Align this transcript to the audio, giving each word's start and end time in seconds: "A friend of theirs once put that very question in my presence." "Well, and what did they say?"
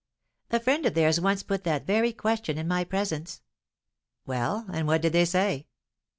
"A 0.49 0.59
friend 0.59 0.83
of 0.87 0.95
theirs 0.95 1.21
once 1.21 1.43
put 1.43 1.63
that 1.63 1.85
very 1.85 2.11
question 2.11 2.57
in 2.57 2.67
my 2.67 2.83
presence." 2.83 3.43
"Well, 4.25 4.65
and 4.73 4.87
what 4.87 5.03
did 5.03 5.13
they 5.13 5.25
say?" 5.25 5.67